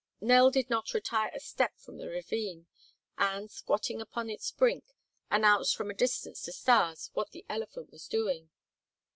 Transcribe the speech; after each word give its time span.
Nell 0.19 0.49
did 0.49 0.67
not 0.67 0.95
retire 0.95 1.29
a 1.31 1.39
step 1.39 1.77
from 1.77 1.99
the 1.99 2.07
ravine 2.09 2.65
and, 3.19 3.51
squatting 3.51 4.01
upon 4.01 4.31
its 4.31 4.49
brink, 4.49 4.83
announced 5.29 5.75
from 5.75 5.91
a 5.91 5.93
distance 5.93 6.41
to 6.41 6.51
Stas 6.51 7.11
what 7.13 7.29
the 7.33 7.45
elephant 7.47 7.91
was 7.91 8.07
doing. 8.07 8.49